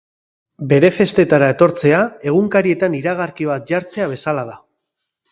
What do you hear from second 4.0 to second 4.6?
bezala da.